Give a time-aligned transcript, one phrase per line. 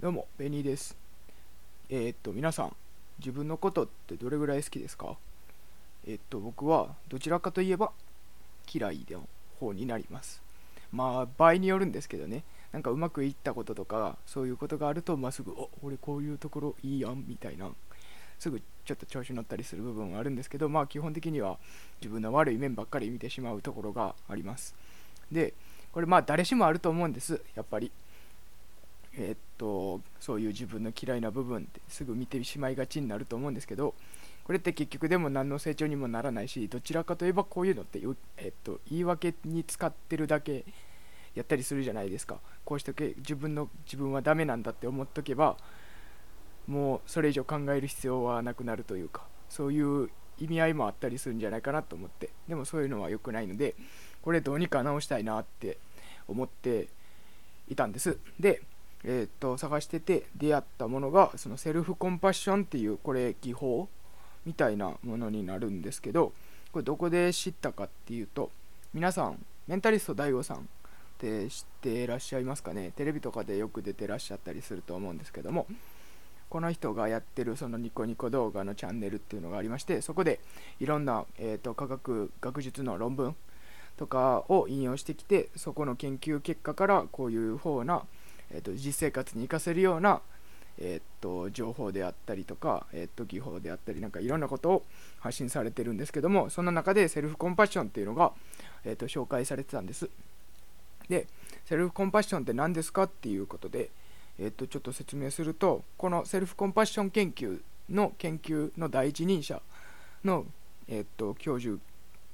[0.00, 0.96] どうも、ベニーです。
[1.90, 2.74] えーっと、皆さん、
[3.18, 5.18] 自分のことってどれぐらい好きですか？
[6.06, 7.92] えーっと、僕はどちらかといえば
[8.72, 9.28] 嫌いの
[9.58, 10.42] 方になります。
[10.90, 17.68] まあ、場合によるんですけどね、なんかうまくいったこととか、そういうことがあると、まあ、すぐ、お俺こういうところいいやん、みたいな、
[18.38, 21.58] すぐちょっと調子乗ったりする部分はあるんですけど、まあ、基本的には
[22.00, 24.74] 自分の悪い面ばっかり見てしまうところがあります。
[25.30, 25.52] で、
[25.92, 27.92] これまあ、誰しもあると思うんです、やっぱり。
[29.16, 33.94] えーっとそういう自分の嫌いな部分ってすぐ見てしまいがちになると思うんですけど
[34.44, 38.00] これって結局でも何の成長にもならないしどちらかといえばこういうのって、
[38.36, 40.64] えーっと言い訳に使ってるだけ
[41.34, 42.40] やったりするじゃないですか。
[42.64, 45.56] こうしとけ自分の自分はダメなんだって思っとけば
[46.66, 53.74] もうそれ以上考える必要はなくなるというかそういう意味合いもあったりするんじゃないかなと思ってでもそういうのは良くないので
[54.22, 55.78] これどうにか直したいなって
[56.28, 56.88] 思って
[57.68, 58.18] いたんです。
[58.38, 58.62] で
[59.04, 63.88] えー、と探してて出会ったものがそのセルフコンパッションっていうこれ技法
[64.44, 66.32] みたいなものになるんですけど
[66.72, 68.50] これどこで知ったかっていうと
[68.92, 70.60] 皆さんメンタリスト DAIGO さんっ
[71.18, 72.92] て知ってらっしゃいますかね？
[72.96, 75.66] テレビとかでよく出てらっしゃったりすると思うんですけども
[76.48, 80.40] この人がやってるそのニコニコ動画のチャンネルっていうのがありましてそこで
[80.80, 83.36] いろんな、えー、と科学学術の論文
[83.96, 88.02] とかを引用してきてそこの研究結果からこういう方な
[88.52, 90.20] えーと、実生活に生かせるような、
[90.78, 94.82] えーと、情報であったりとか、えーと、技法であったりなんかいろんなことを
[95.20, 98.32] 発信されてるんですけどもその中でセルフコンパッションっていうのが、
[98.84, 100.08] えー、と紹介されてたんです。
[101.08, 101.26] で
[101.64, 103.90] セルフコンパッションって何ですかっていうことで、
[104.38, 109.60] えー、とちょっと説明するとこのセルフコンパッション研究の研究の第一人者
[110.24, 110.46] の、
[110.88, 111.78] えー、と教授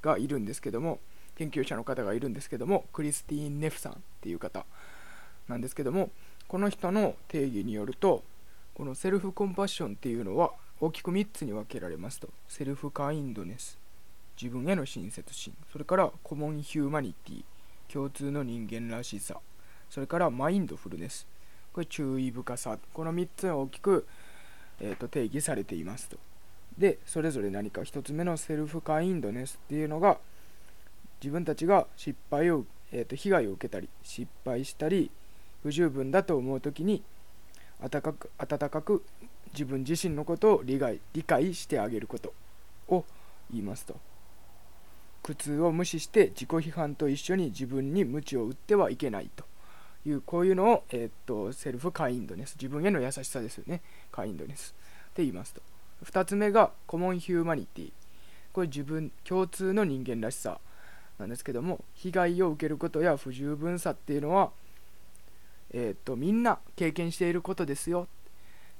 [0.00, 0.98] がいるんですけども
[1.36, 4.64] 研究者の方がいるんですけどもクリスティーン・ネフさんっていう方
[5.48, 6.10] なんですけども
[6.48, 8.22] この人の定義によると
[8.74, 12.28] このセルフコンパッションっていうのは大きく3つに分けられますと。
[12.48, 13.78] セルフカインドネス。
[14.40, 15.54] 自分への親切心。
[15.70, 17.44] それからコモンヒューマニティ。
[17.92, 19.38] 共通の人間らしさ。
[19.88, 21.28] それからマインドフルネス。
[21.72, 22.78] これ注意深さ。
[22.92, 24.08] この3つが大きく、
[24.80, 26.18] えー、と定義されていますと。
[26.76, 30.18] でそれぞれ何か1つ目のセルフカインドネスっていうのが
[31.22, 35.12] 自分たちが失敗を、えー、と被害を受けたり失敗したり
[35.62, 37.02] 不十分だと思う時に
[37.80, 39.04] 温かく温かく
[39.52, 42.32] 自分自身のことを理解理解してあげること
[42.88, 43.04] を
[43.50, 43.96] 言いますと。
[45.22, 49.44] 苦痛を無視して自己批判と一緒に自分に鞭を打ってはいけないと。
[50.04, 52.56] いうこういうのを、えー、っとセルフカインドネス。
[52.56, 53.82] 自分への優しさですよね。
[54.10, 54.74] カインドネス。
[55.10, 55.62] って言いますと。
[56.04, 57.92] 2つ目がコモンヒューマニティ。
[58.52, 60.58] これ自分共通の人間らしさ
[61.18, 64.50] なんですけども被害を受けることや不十分さっていうのは
[65.72, 68.08] えーと、みんな経験していることですよ。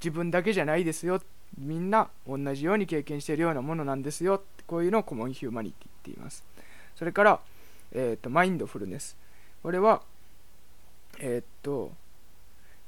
[0.00, 1.20] 自分だけじゃないですよ。
[1.58, 4.42] みんな同じように経験しているようなものなんですよ。
[4.66, 6.44] こういうのをコモンヒューマニティって言います。
[6.96, 7.40] それから、
[7.92, 9.16] えーと、マインドフルネス。
[9.62, 10.02] これは
[11.20, 11.92] えっ、ー、と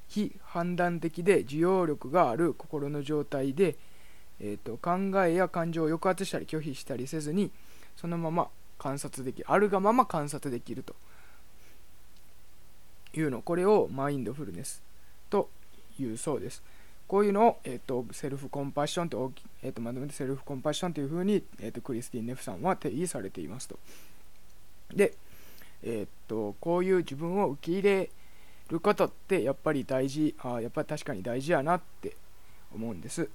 [0.08, 3.76] 非判断的で受容力がある心の状態で、
[4.40, 7.50] えーと、考えや感情を抑圧したり拒否したりせずに
[7.96, 8.48] そのまま
[8.78, 10.94] 観察できあるがまま観察できると。
[13.20, 14.82] いうのこれをマインドフルネス
[15.30, 15.48] と
[15.98, 16.62] いうそうです。
[17.06, 19.30] こういうのを、えーと、セルフコンパッションと,、
[19.62, 23.78] えーと、まとめてセルフコンパッションというふうに、えーと、クリスティン・ネフさんは定義されていますと。
[24.94, 25.12] で、
[25.82, 28.10] えー、とこういう自分を受け入れ
[28.70, 32.16] ることってやっぱり大事あやっぱり確かに大事やなって
[32.74, 33.28] 思うんです。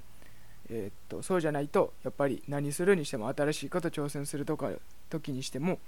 [0.72, 4.72] えー、とそうじゃないとやっぱり何するにしても新しいこと挑戦するとか
[5.10, 5.80] 時にしても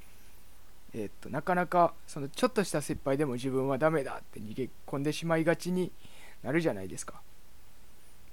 [0.94, 5.92] え、っとなかなかそのちょっとした失敗でも自分はダメだって逃げ込んでしまいがちに
[6.44, 7.22] なるじゃないですか。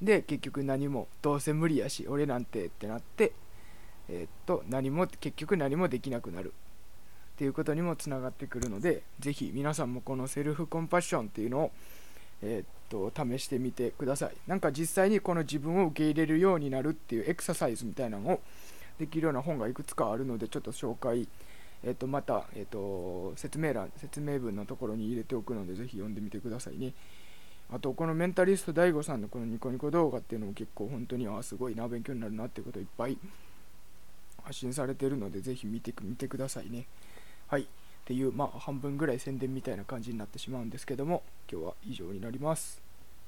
[0.03, 3.33] で結局何もどうせ無理やし俺なんてってなって
[4.09, 6.53] えー、っと何も結局何もできなくなる
[7.35, 11.71] っていうことにもつながってくるので是非皆さんもこのセルフコンパッションっていうのを
[12.43, 18.41] えー、っと試してみてくださいなんか実際にこの自分を受け入れるようになるっていうエクササイズみたいなのを
[18.99, 21.29] できるような本がいくつかあるのでちょっと紹介
[21.85, 26.93] えっと、また、えっと、説明欄、説明文のところに入れておくので、ぜひ読んでみてくださいね。
[27.71, 33.19] あと、このメンタリスト DAIGO さんのこのニコニコ動画っていうのも結構本当に、ああすごいな、勉強になるなっていうこといっぱい
[34.43, 36.87] 発信されてるので、ぜひ見て見てくださいね。
[37.47, 37.63] はい。
[37.63, 37.67] っ
[38.07, 42.88] ていう、まあ、半分ぐらい宣伝みたいな感じになってしまうんですけども、今日は以上になります。